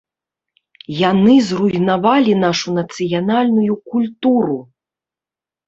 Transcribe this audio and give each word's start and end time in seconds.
Яны 1.11 1.35
зруйнавалі 1.49 2.33
нашу 2.45 2.75
нацыянальную 2.79 3.73
культуру. 3.93 4.59